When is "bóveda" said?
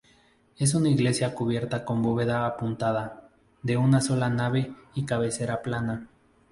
2.01-2.47